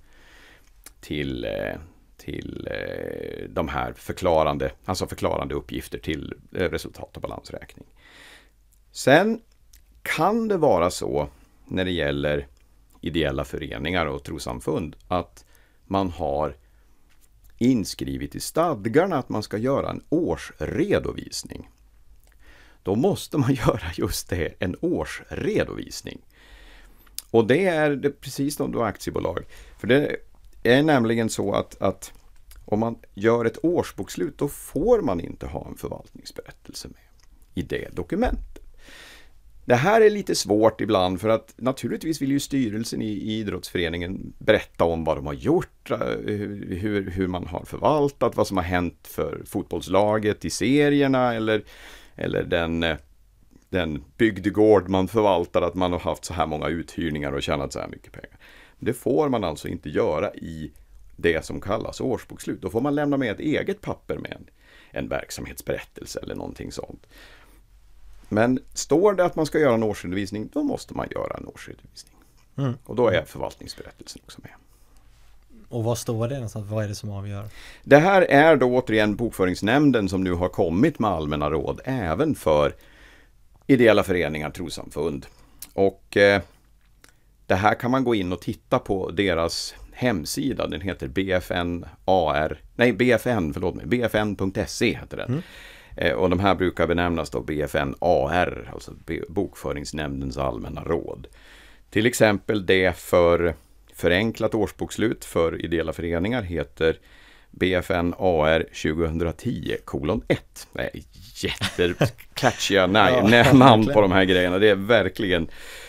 [1.01, 1.81] till, eh,
[2.17, 7.87] till eh, de här förklarande, alltså förklarande uppgifter till eh, resultat och balansräkning.
[8.93, 9.41] Sen
[10.03, 11.29] kan det vara så
[11.67, 12.47] när det gäller
[13.01, 15.45] ideella föreningar och trosamfund att
[15.85, 16.57] man har
[17.59, 21.69] inskrivet i stadgarna att man ska göra en årsredovisning
[22.83, 26.21] då måste man göra just det, en årsredovisning.
[27.31, 29.45] Och det är det precis som du aktiebolag.
[29.79, 30.17] För det
[30.63, 32.13] är nämligen så att, att
[32.65, 37.01] om man gör ett årsbokslut då får man inte ha en förvaltningsberättelse med
[37.55, 38.61] i det dokumentet.
[39.65, 44.85] Det här är lite svårt ibland för att naturligtvis vill ju styrelsen i idrottsföreningen berätta
[44.85, 49.09] om vad de har gjort, eh, hur, hur man har förvaltat, vad som har hänt
[49.11, 51.65] för fotbollslaget i serierna eller
[52.21, 52.97] eller den, eh,
[53.69, 57.81] den bygdegård man förvaltar, att man har haft så här många uthyrningar och tjänat så
[57.81, 58.39] här mycket pengar.
[58.79, 60.73] Det får man alltså inte göra i
[61.17, 62.63] det som kallas årsbokslut.
[62.63, 64.47] Då får man lämna med ett eget papper med en,
[64.91, 67.07] en verksamhetsberättelse eller någonting sånt.
[68.29, 72.15] Men står det att man ska göra en årsredovisning, då måste man göra en årsredovisning.
[72.57, 72.73] Mm.
[72.85, 74.53] Och då är förvaltningsberättelsen också med.
[75.71, 76.71] Och vad står det någonstans?
[76.71, 77.45] Vad är det som avgör?
[77.83, 82.75] Det här är då återigen Bokföringsnämnden som nu har kommit med allmänna råd även för
[83.67, 85.27] ideella föreningar, trossamfund.
[85.75, 86.43] Och eh,
[87.47, 90.67] det här kan man gå in och titta på deras hemsida.
[90.67, 95.29] Den heter BFNAR, nej BFN, förlåt mig, BFN.se heter den.
[95.29, 95.43] Mm.
[95.97, 98.95] Eh, och de här brukar benämnas då BFNAR, alltså
[99.29, 101.27] Bokföringsnämndens allmänna råd.
[101.91, 103.55] Till exempel det för
[104.01, 106.99] förenklat årsbokslut för ideella föreningar heter
[107.51, 110.69] BFN AR 2010 kolon 1.
[110.73, 110.91] Det är
[111.45, 114.59] jättecatchiga ja, namn på de här grejerna.
[114.59, 115.49] Det är verkligen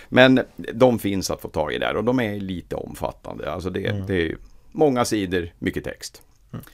[0.09, 0.41] Men
[0.73, 3.51] de finns att få tag i där och de är lite omfattande.
[3.51, 4.05] Alltså det, mm.
[4.07, 4.37] det är
[4.71, 6.21] många sidor, mycket text.
[6.53, 6.65] Mm.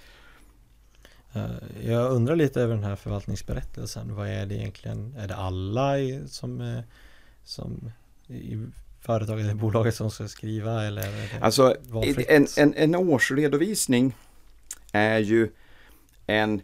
[1.34, 4.16] Eh, jag undrar lite över den här förvaltningsberättelsen.
[4.16, 5.16] Vad är det egentligen?
[5.18, 5.94] Är det alla
[6.28, 6.82] som,
[7.44, 7.92] som
[9.08, 10.84] företaget eller bolaget som ska skriva?
[10.84, 11.08] Eller
[11.42, 11.76] alltså
[12.28, 14.16] en, en, en årsredovisning
[14.92, 15.50] är ju
[16.28, 16.62] en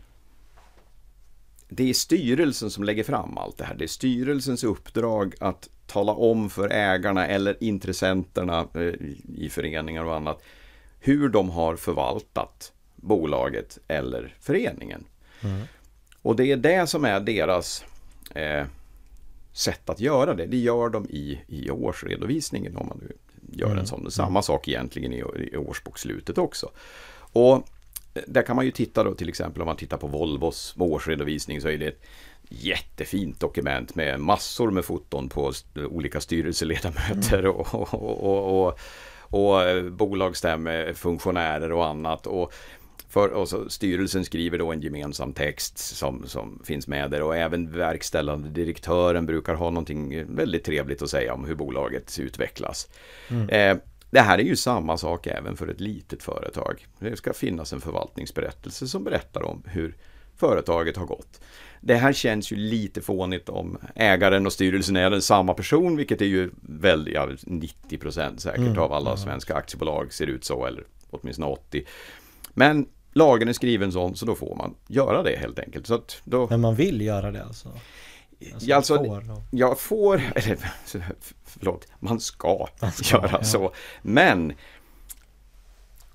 [1.69, 3.75] det är styrelsen som lägger fram allt det här.
[3.75, 8.93] Det är styrelsens uppdrag att tala om för ägarna eller intressenterna eh,
[9.37, 10.43] i föreningar och annat
[10.99, 15.03] hur de har förvaltat bolaget eller föreningen.
[15.41, 15.61] Mm.
[16.21, 17.85] Och det är det som är deras
[18.35, 18.65] eh,
[19.53, 20.45] sätt att göra det.
[20.45, 23.13] Det gör de i, i årsredovisningen om man nu
[23.51, 23.79] gör mm.
[23.79, 24.11] en sån.
[24.11, 26.69] Samma sak egentligen i, i årsbokslutet också.
[27.15, 27.67] Och
[28.27, 31.67] där kan man ju titta då till exempel om man tittar på Volvos årsredovisning så
[31.67, 32.03] är det ett
[32.49, 35.51] jättefint dokument med massor med foton på
[35.89, 37.51] olika styrelseledamöter mm.
[37.51, 38.79] och, och, och,
[39.19, 42.27] och eh, bolagsstämmefunktionärer och annat.
[42.27, 42.53] Och,
[43.13, 47.37] för, och så styrelsen skriver då en gemensam text som, som finns med där och
[47.37, 52.89] även verkställande direktören brukar ha någonting väldigt trevligt att säga om hur bolaget utvecklas.
[53.29, 53.49] Mm.
[53.49, 53.77] Eh,
[54.09, 56.87] det här är ju samma sak även för ett litet företag.
[56.99, 59.95] Det ska finnas en förvaltningsberättelse som berättar om hur
[60.35, 61.41] företaget har gått.
[61.81, 66.21] Det här känns ju lite fånigt om ägaren och styrelsen är den samma person, vilket
[66.21, 70.83] är ju väldigt, ja, 90% säkert mm, av alla svenska aktiebolag ser ut så, eller
[71.09, 71.85] åtminstone 80.
[72.53, 75.87] Men lagen är skriven sån, så då får man göra det helt enkelt.
[75.87, 76.47] Så då...
[76.49, 77.69] Men man vill göra det alltså?
[78.53, 80.57] Alltså, ja, alltså, får, jag får, eller
[81.45, 83.43] förlåt, man ska, man ska göra ja.
[83.43, 83.73] så.
[84.01, 84.53] Men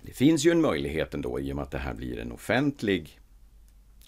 [0.03, 3.19] det finns ju en möjlighet ändå i och med att det här blir en offentlig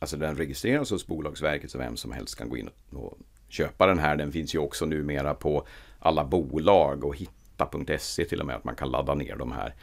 [0.03, 3.99] Alltså den registreras hos Bolagsverket så vem som helst kan gå in och köpa den
[3.99, 4.17] här.
[4.17, 5.67] Den finns ju också numera på
[5.99, 9.75] alla bolag och hitta.se till och med att man kan ladda ner de här.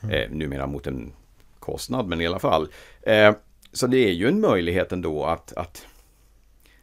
[0.00, 0.14] Mm.
[0.14, 1.12] Eh, numera mot en
[1.66, 2.68] kostnad men i alla fall.
[3.02, 3.34] Eh,
[3.72, 5.86] så det är ju en möjlighet ändå att, att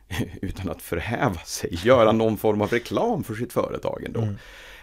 [0.41, 4.21] utan att förhäva sig göra någon form av reklam för sitt företag ändå.
[4.21, 4.35] Mm.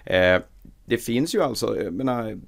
[0.05, 0.43] Eh,
[0.85, 2.39] det finns ju alltså menar,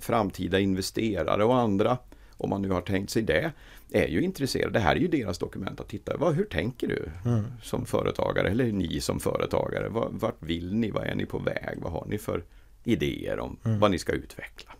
[0.00, 1.98] framtida investerare och andra
[2.36, 3.52] om man nu har tänkt sig det
[3.92, 4.72] är ju intresserade.
[4.72, 7.44] Det här är ju deras dokument att titta vad, Hur tänker du mm.
[7.62, 9.88] som företagare eller ni som företagare?
[10.10, 10.90] Vart vill ni?
[10.90, 11.78] Vad är ni på väg?
[11.82, 12.44] Vad har ni för
[12.84, 13.78] idéer om mm.
[13.78, 14.72] vad ni ska utveckla?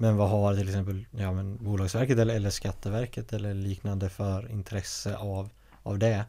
[0.00, 5.16] Men vad har till exempel ja, men Bolagsverket eller, eller Skatteverket eller liknande för intresse
[5.16, 5.50] av,
[5.82, 6.24] av det?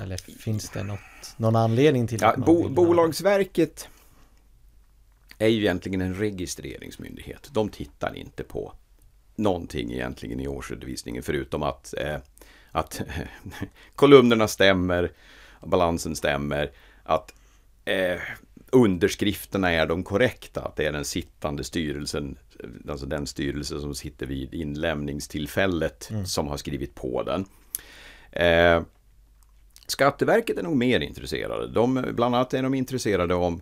[0.00, 1.00] Eller finns det något,
[1.36, 3.88] någon anledning till ja, bo, Bolagsverket
[5.38, 7.48] är ju egentligen en registreringsmyndighet.
[7.52, 8.72] De tittar inte på
[9.36, 12.16] någonting egentligen i årsredovisningen förutom att, eh,
[12.70, 13.00] att
[13.94, 15.12] kolumnerna stämmer,
[15.62, 16.70] balansen stämmer,
[17.02, 17.34] att
[17.84, 18.20] eh,
[18.72, 22.38] underskrifterna är de korrekta, att det är den sittande styrelsen,
[22.88, 26.26] alltså den styrelse som sitter vid inlämningstillfället mm.
[26.26, 27.44] som har skrivit på den.
[28.32, 28.82] Eh,
[29.86, 31.68] Skatteverket är nog mer intresserade.
[31.68, 33.60] De, bland annat är de intresserade om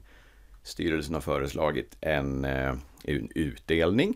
[0.63, 4.15] styrelsen har föreslagit en, eh, en utdelning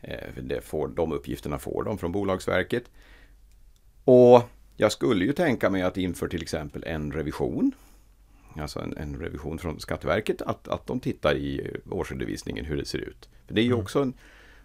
[0.00, 2.84] Eh, det får, de uppgifterna får de från Bolagsverket.
[4.04, 4.42] Och
[4.76, 7.72] jag skulle ju tänka mig att inför till exempel en revision,
[8.60, 12.98] alltså en, en revision från Skatteverket, att, att de tittar i årsredovisningen hur det ser
[12.98, 13.28] ut.
[13.46, 13.80] För Det är ju mm.
[13.80, 14.14] också en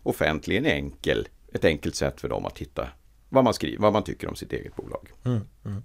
[0.03, 2.89] offentlig, en enkel, ett enkelt sätt för dem att titta
[3.29, 5.12] vad man skriver, vad man tycker om sitt eget bolag.
[5.23, 5.84] Mm, mm.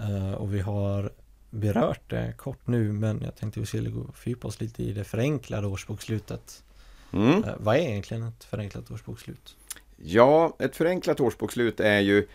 [0.00, 1.12] Uh, och vi har
[1.50, 5.66] berört det kort nu men jag tänkte vi skulle fördjupa oss lite i det förenklade
[5.66, 6.64] årsbokslutet.
[7.12, 7.44] Mm.
[7.44, 9.56] Eh, vad är egentligen ett förenklat årsbokslut?
[9.96, 12.28] Ja, ett förenklat årsbokslut är ju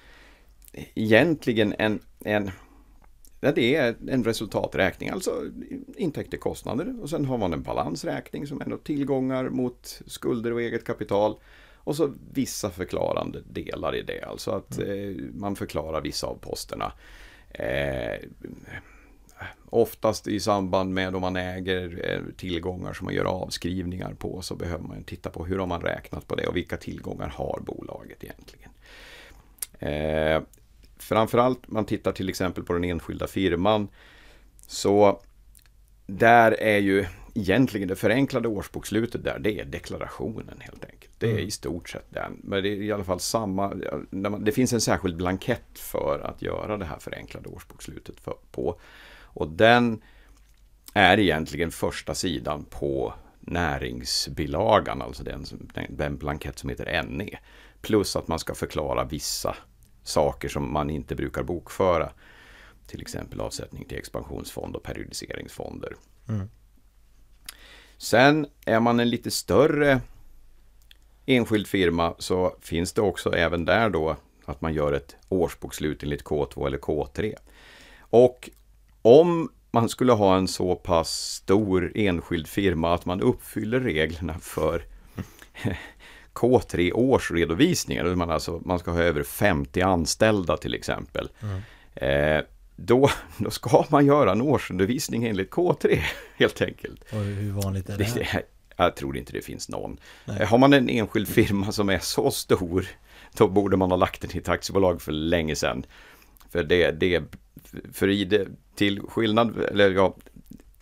[0.96, 2.52] egentligen en, en
[3.40, 5.44] det är en resultaträkning, alltså
[5.96, 10.86] intäkter, kostnader och sen har man en balansräkning som är tillgångar mot skulder och eget
[10.86, 11.40] kapital.
[11.76, 15.20] Och så vissa förklarande delar i det, alltså att mm.
[15.20, 16.92] eh, man förklarar vissa av posterna.
[17.50, 18.20] Eh,
[19.70, 24.56] Oftast i samband med om man äger eh, tillgångar som man gör avskrivningar på så
[24.56, 28.24] behöver man titta på hur har man räknat på det och vilka tillgångar har bolaget
[28.24, 28.72] egentligen.
[29.80, 30.42] Eh,
[31.08, 33.88] framförallt man tittar till exempel på den enskilda firman
[34.68, 35.22] så
[36.08, 41.14] där är ju egentligen det förenklade årsbokslutet där, det är deklarationen helt enkelt.
[41.18, 41.48] Det är mm.
[41.48, 42.42] i stort sett den.
[42.44, 43.74] Men det är i alla fall samma,
[44.40, 48.80] det finns en särskild blankett för att göra det här förenklade årsbokslutet för, på.
[49.22, 50.02] Och den
[50.94, 55.46] är egentligen första sidan på näringsbilagan, alltså den,
[55.90, 57.40] den blankett som heter NE.
[57.82, 59.56] Plus att man ska förklara vissa
[60.08, 62.10] saker som man inte brukar bokföra.
[62.88, 65.96] Till exempel avsättning till expansionsfond och periodiseringsfonder.
[66.30, 66.50] Mm.
[67.98, 70.02] Sen är man en lite större
[71.26, 74.16] enskild firma så finns det också även där då
[74.46, 77.36] att man gör ett årsbokslut enligt K2 eller K3.
[78.00, 78.50] Och
[79.02, 84.84] om man skulle ha en så pass stor enskild firma att man uppfyller reglerna för
[86.38, 91.30] K3 årsredovisningar, man, alltså, man ska ha över 50 anställda till exempel.
[91.42, 91.62] Mm.
[91.96, 92.44] Eh,
[92.76, 96.00] då, då ska man göra en årsredovisning enligt K3
[96.38, 97.02] helt enkelt.
[97.12, 98.14] Och hur vanligt är det?
[98.16, 98.44] det
[98.78, 99.98] jag tror inte det finns någon.
[100.26, 100.46] Nej.
[100.46, 102.86] Har man en enskild firma som är så stor,
[103.38, 105.86] då borde man ha lagt den i ett aktiebolag för länge sedan.
[106.50, 107.24] För det, det
[107.94, 110.16] för i det, till skillnad, eller ja,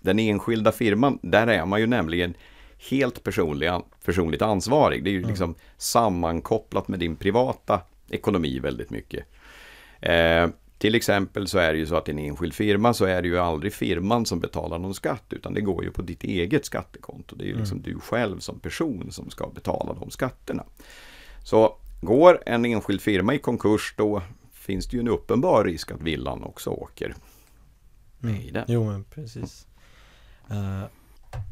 [0.01, 2.33] den enskilda firman, där är man ju nämligen
[2.77, 3.71] helt personlig,
[4.05, 5.03] personligt ansvarig.
[5.03, 5.29] Det är ju mm.
[5.29, 9.25] liksom sammankopplat med din privata ekonomi väldigt mycket.
[9.99, 13.21] Eh, Till exempel så är det ju så att i en enskild firma så är
[13.21, 16.65] det ju aldrig firman som betalar någon skatt utan det går ju på ditt eget
[16.65, 17.35] skattekonto.
[17.35, 20.63] Det är ju liksom du själv som person som ska betala de skatterna.
[21.43, 24.21] Så går en enskild firma i konkurs då
[24.53, 27.15] finns det ju en uppenbar risk att villan också åker
[28.19, 28.65] med i den.
[28.67, 29.67] Jo men precis.
[30.49, 30.83] Eh,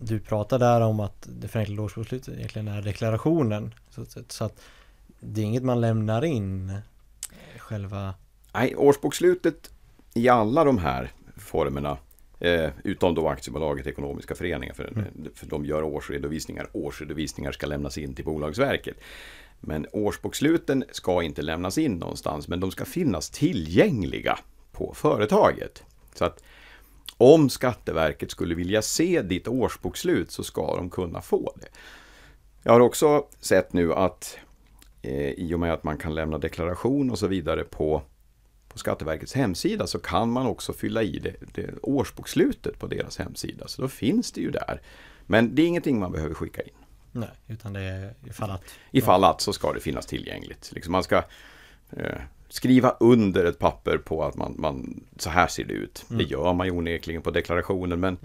[0.01, 3.73] du pratar där om att det förenklade årsbokslutet egentligen är deklarationen.
[3.89, 4.61] Så, så, att
[5.19, 8.13] det är inget man lämnar in eh, själva
[8.53, 9.71] Nej, årsbokslutet
[10.13, 11.97] i alla de här formerna
[12.39, 15.05] eh, utom då aktiebolaget ekonomiska föreningar för, Mm.
[15.35, 16.67] för de gör årsredovisningar.
[16.73, 18.97] Årsredovisningar ska lämnas in till Bolagsverket.
[19.59, 24.39] Men årsboksluten ska inte lämnas in någonstans men de ska finnas tillgängliga
[24.71, 25.83] på företaget.
[26.13, 26.43] Så att
[27.17, 31.67] om Skatteverket skulle vilja se ditt årsbokslut så ska de kunna få det.
[32.63, 34.37] Jag har också sett nu att
[35.01, 38.01] eh, i och med att man kan lämna deklaration och så vidare på,
[38.67, 43.67] på Skatteverkets hemsida så kan man också fylla i det, det årsbokslutet på deras hemsida.
[43.67, 44.81] Så då finns det ju där.
[45.25, 46.73] Men det är ingenting man behöver skicka in.
[47.11, 50.71] Nej, utan det är ifall att Ifall att så ska det finnas tillgängligt.
[50.73, 51.17] Liksom man ska
[51.97, 52.21] eh,
[52.53, 56.05] skriva under ett papper på att man, man så här ser det ut.
[56.07, 58.17] Det gör man ju onekligen på deklarationen men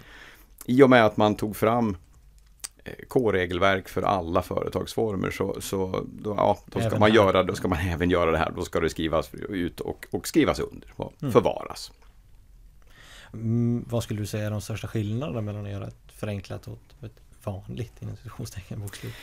[0.67, 1.97] i och med att man tog fram
[2.85, 7.17] eh, K-regelverk för alla företagsformer så, så då, ja, då ska Även man här.
[7.17, 8.53] göra, då ska man även göra det här.
[8.57, 11.93] Då ska det skrivas ut och, och skrivas under och förvaras.
[13.33, 16.79] Mm, vad skulle du säga är de största skillnaderna mellan att göra ett förenklat och
[17.05, 19.15] ett vanligt inom bokslut?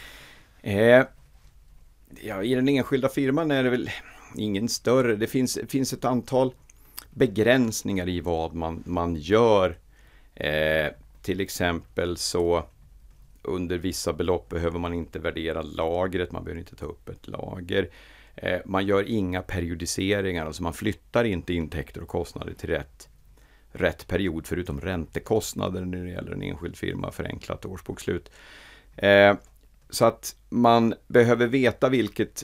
[0.62, 1.04] Eh,
[2.22, 3.90] ja, I den enskilda firman är det väl
[4.40, 5.16] ingen större.
[5.16, 6.54] Det finns, finns ett antal
[7.10, 9.78] begränsningar i vad man, man gör.
[10.36, 10.88] Eh,
[11.22, 12.66] till exempel så
[13.42, 17.90] under vissa belopp behöver man inte värdera lagret, man behöver inte ta upp ett lager.
[18.36, 23.10] Eh, man gör inga periodiseringar, alltså man flyttar inte intäkter och kostnader till rätt,
[23.72, 28.32] rätt period förutom räntekostnader när det gäller en enskild firma, förenklat årsbokslut.
[28.96, 29.36] Eh,
[29.90, 32.44] så att man behöver veta vilket,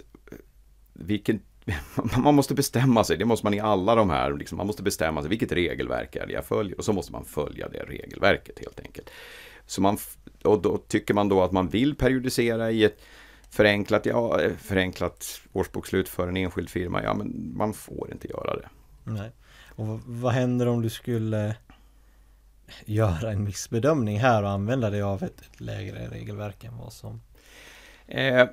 [0.93, 1.41] vilken,
[2.17, 5.21] man måste bestämma sig, det måste man i alla de här, liksom, man måste bestämma
[5.21, 8.80] sig vilket regelverk är det jag följer och så måste man följa det regelverket helt
[8.80, 9.10] enkelt.
[9.65, 9.97] Så man,
[10.43, 13.02] och då tycker man då att man vill periodisera i ett
[13.50, 18.69] förenklat, ja, förenklat årsbokslut för en enskild firma, ja men man får inte göra det.
[19.04, 19.32] Nej.
[19.76, 21.56] Och vad, vad händer om du skulle
[22.86, 27.21] göra en missbedömning här och använda dig av ett, ett lägre regelverk än vad som
[28.12, 28.47] Eh,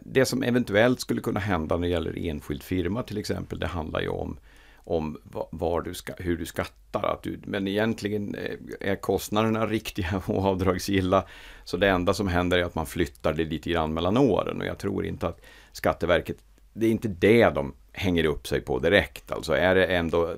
[0.00, 4.00] det som eventuellt skulle kunna hända när det gäller enskild firma till exempel, det handlar
[4.00, 4.38] ju om,
[4.76, 5.18] om
[5.50, 7.12] var du ska, hur du skattar.
[7.12, 11.24] Att du, men egentligen eh, är kostnaderna riktiga och avdragsgilla.
[11.64, 14.60] Så det enda som händer är att man flyttar det lite grann mellan åren.
[14.60, 15.40] Och jag tror inte att
[15.72, 16.36] Skatteverket,
[16.72, 19.32] det är inte det de hänger upp sig på direkt.
[19.32, 20.34] Alltså är det ändå,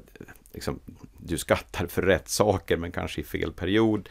[0.52, 0.80] liksom,
[1.18, 4.08] du skattar för rätt saker men kanske i fel period.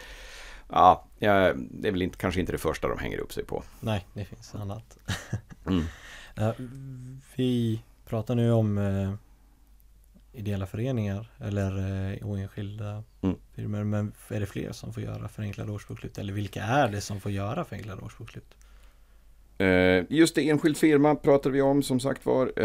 [0.69, 3.63] Ja, ja, det är väl inte, kanske inte det första de hänger upp sig på.
[3.79, 4.97] Nej, det finns annat.
[5.65, 5.83] Mm.
[7.35, 9.13] Vi pratar nu om eh,
[10.33, 11.77] ideella föreningar eller
[12.11, 13.35] eh, oenskilda Mm.
[13.55, 13.83] firmor.
[13.83, 16.17] Men är det fler som får göra förenklade årsbokslut?
[16.17, 18.55] Eller vilka är det som får göra förenklade årsbokslut?
[19.57, 22.59] Eh, Just det, enskild firma pratar vi om som sagt var.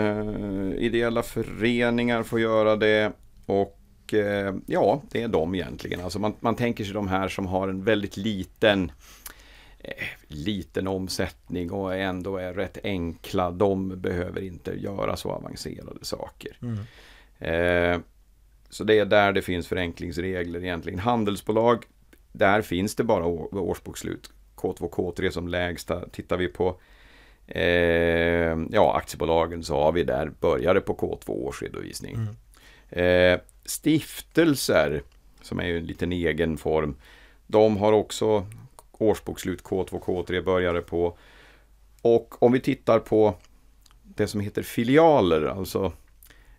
[0.74, 3.12] Ideella föreningar får göra det.
[3.46, 3.78] Och
[4.12, 6.00] eh, ja, det är de egentligen.
[6.00, 8.92] Alltså man, man tänker sig de här som har en väldigt liten
[9.78, 13.50] eh, liten omsättning och ändå är rätt enkla.
[13.50, 16.58] De behöver inte göra så avancerade saker.
[16.62, 16.78] Mm.
[17.38, 18.00] Eh,
[18.70, 20.98] så det är där det finns förenklingsregler egentligen.
[20.98, 21.84] Handelsbolag,
[22.32, 24.32] där finns det bara årsbokslut.
[24.56, 26.08] K2, K3 som lägsta.
[26.08, 26.80] Tittar vi på
[27.46, 32.14] eh, ja, aktiebolagen så har vi där började på K2 årsredovisning.
[32.14, 32.34] Mm.
[33.34, 35.02] Eh, stiftelser,
[35.42, 36.96] som är ju en liten egen form,
[37.46, 38.46] de har också
[38.92, 41.18] årsbokslut K2, K3 började på.
[42.02, 43.34] Och om vi tittar på
[44.02, 45.92] det som heter filialer, alltså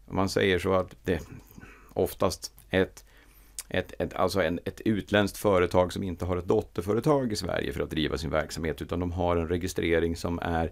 [0.05, 1.21] om man säger så att det
[1.93, 3.05] oftast ett,
[3.69, 7.83] ett, ett, alltså en, ett utländskt företag som inte har ett dotterföretag i Sverige för
[7.83, 10.71] att driva sin verksamhet utan de har en registrering som är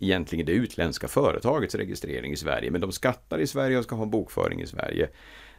[0.00, 4.02] egentligen det utländska företagets registrering i Sverige men de skattar i Sverige och ska ha
[4.02, 5.08] en bokföring i Sverige.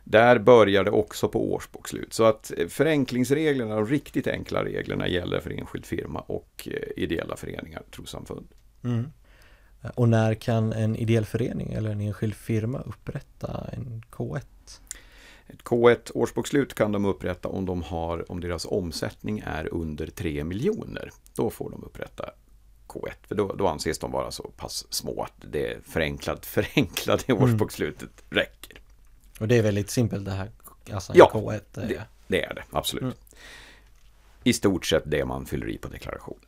[0.03, 2.13] Där börjar det också på årsbokslut.
[2.13, 7.35] Så att eh, förenklingsreglerna, de riktigt enkla reglerna gäller för enskild firma och eh, ideella
[7.35, 8.47] föreningar, trossamfund.
[8.83, 9.11] Mm.
[9.95, 14.41] Och när kan en ideell förening eller en enskild firma upprätta en K1?
[15.47, 20.43] Ett K1 årsbokslut kan de upprätta om, de har, om deras omsättning är under 3
[20.43, 21.11] miljoner.
[21.35, 22.29] Då får de upprätta
[22.87, 28.23] K1, för då, då anses de vara så pass små att det förenklad, förenklade årsbokslutet
[28.29, 28.82] räcker.
[29.39, 30.51] Och det är väldigt simpelt det här,
[30.93, 31.61] alltså Ja, K1.
[31.81, 33.03] är- det- Det är det, absolut.
[33.03, 33.15] Mm.
[34.43, 36.39] I stort sett det man fyller i på deklarationen.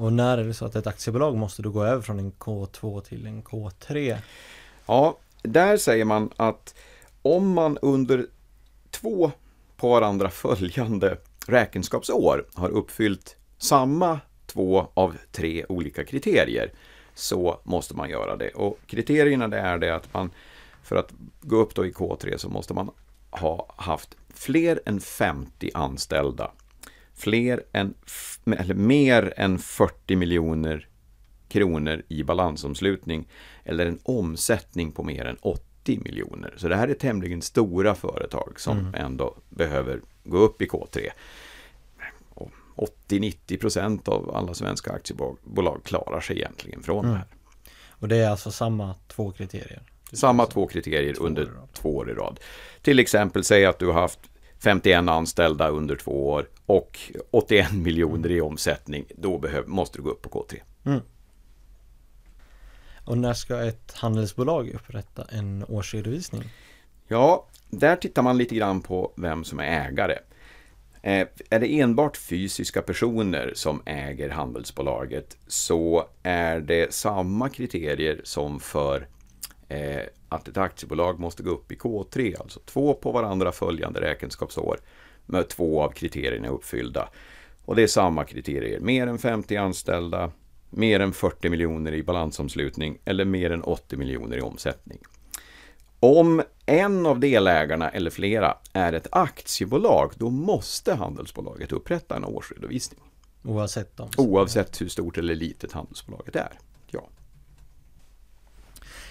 [0.00, 3.00] Och när är det så att ett aktiebolag måste då gå över från en K2
[3.00, 4.18] till en K3?
[4.86, 6.74] Ja, där säger man att
[7.22, 8.26] om man under
[8.90, 9.32] två
[9.76, 11.16] på varandra följande
[11.46, 16.72] räkenskapsår har uppfyllt samma två av tre olika kriterier
[17.18, 18.48] så måste man göra det.
[18.48, 20.30] Och kriterierna det är det att man
[20.82, 22.90] för att gå upp då i K3 så måste man
[23.30, 26.50] ha haft fler än 50 anställda.
[27.14, 27.94] Fler än,
[28.58, 30.88] eller mer än 40 miljoner
[31.48, 33.28] kronor i balansomslutning
[33.64, 36.54] eller en omsättning på mer än 80 miljoner.
[36.56, 41.08] Så det här är tämligen stora företag som ändå behöver gå upp i K3.
[42.78, 47.10] Och 80-90 procent av alla svenska aktiebolag klarar sig egentligen från Mm.
[47.10, 47.26] det här.
[47.90, 49.82] Och det är alltså samma två kriterier?
[50.12, 52.40] Samma två kriterier Två under två år i rad.
[52.82, 54.20] Till exempel, säg att du har haft
[54.58, 56.98] 51 anställda under två år och
[57.30, 59.04] 81 miljoner i omsättning.
[59.16, 61.00] Då måste du gå upp på K3.
[63.04, 66.42] Och när ska ett handelsbolag upprätta en årsredovisning?
[67.08, 70.18] Ja, där tittar man lite grann på vem som är ägare.
[71.08, 78.60] Eh, är det enbart fysiska personer som äger handelsbolaget så är det samma kriterier som
[78.60, 79.06] för
[79.68, 84.80] eh, att ett aktiebolag måste gå upp i K3, alltså två på varandra följande räkenskapsår
[85.26, 87.08] med två av kriterierna uppfyllda.
[87.64, 90.30] Och det är samma kriterier, mer än 50 anställda,
[90.70, 94.98] mer än 40 miljoner i balansomslutning eller mer än 80 miljoner i omsättning.
[96.00, 103.00] Om en av delägarna eller flera är ett aktiebolag, då måste handelsbolaget upprätta en årsredovisning.
[103.44, 104.08] Oavsett dem?
[104.16, 106.52] Oavsett hur stort eller litet handelsbolaget är.
[106.86, 107.08] Ja.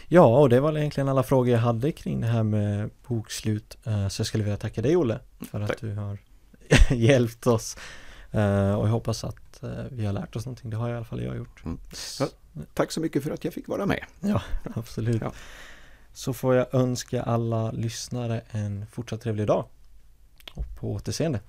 [0.07, 3.77] Ja, och det var egentligen alla frågor jag hade kring det här med bokslut.
[3.83, 5.19] Eh, Så jag skulle vilja tacka dig Olle
[5.51, 5.81] för att Tack.
[5.81, 6.17] du har
[6.95, 7.77] hjälpt oss.
[8.31, 10.69] Eh, Och jag hoppas att eh, vi har lärt oss någonting.
[10.69, 11.65] Det har i alla fall jag gjort.
[11.65, 11.79] Mm.
[12.19, 12.27] Ja.
[12.73, 14.03] Tack så mycket för att jag fick vara med.
[14.19, 14.41] Ja,
[14.75, 15.21] absolut.
[15.21, 15.31] Ja.
[16.18, 19.65] Så får jag önska alla lyssnare en fortsatt trevlig dag.
[20.53, 21.39] Och på återseende.